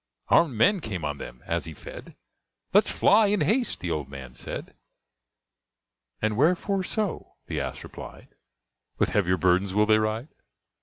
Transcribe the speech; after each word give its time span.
Arm'd 0.29 0.57
men 0.57 0.79
came 0.79 1.05
on 1.05 1.19
them 1.19 1.43
as 1.45 1.65
he 1.65 1.75
fed: 1.75 2.15
"Let's 2.73 2.91
fly," 2.91 3.27
in 3.27 3.41
haste 3.41 3.81
the 3.81 3.91
old 3.91 4.09
man 4.09 4.33
said. 4.33 4.75
"And 6.23 6.35
wherefore 6.35 6.83
so?" 6.83 7.33
the 7.45 7.61
ass 7.61 7.83
replied; 7.83 8.29
"With 8.97 9.09
heavier 9.09 9.37
burdens 9.37 9.75
will 9.75 9.85
they 9.85 9.99
ride?" 9.99 10.29